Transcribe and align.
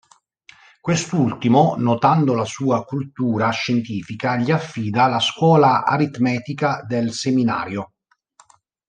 Quest'ultimo, 0.81 1.75
notando 1.77 2.33
la 2.33 2.43
sua 2.43 2.83
cultura 2.85 3.51
scientifica, 3.51 4.35
gli 4.35 4.49
affida 4.49 5.05
la 5.05 5.19
scuola 5.19 5.83
aritmetica 5.85 6.81
del 6.87 7.11
Seminario. 7.13 7.93